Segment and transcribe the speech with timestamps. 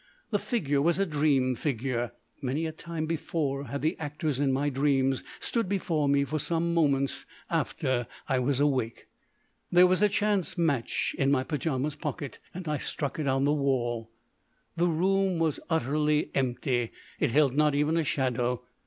[0.31, 2.11] The figure was a dream figure.
[2.41, 6.73] Many a time before had the actors in my dreams stood before me for some
[6.73, 9.05] moments after I was awake...
[9.71, 13.53] There was a chance match in my pyjamas' pocket, and I struck it on the
[13.53, 14.09] wall.
[14.75, 16.89] The room was utterly empty.
[17.19, 18.63] It held not even a shadow.